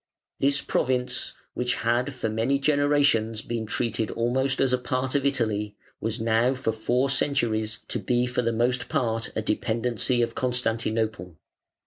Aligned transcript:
This 0.39 0.61
province, 0.61 1.35
which 1.53 1.75
had 1.75 2.11
for 2.15 2.27
many 2.27 2.57
generations 2.57 3.43
been 3.43 3.67
treated 3.67 4.09
almost 4.09 4.59
as 4.59 4.73
a 4.73 4.79
part 4.79 5.13
of 5.13 5.27
Italy, 5.27 5.75
was 5.99 6.19
now 6.19 6.55
for 6.55 6.71
four 6.71 7.07
centuries 7.07 7.81
to 7.89 7.99
be 7.99 8.25
for 8.25 8.41
the 8.41 8.51
most 8.51 8.89
part 8.89 9.31
a 9.35 9.43
dependency 9.43 10.23
of 10.23 10.33
Constantinople. 10.33 11.35